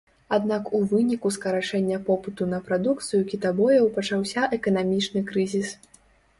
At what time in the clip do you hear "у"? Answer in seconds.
0.77-0.79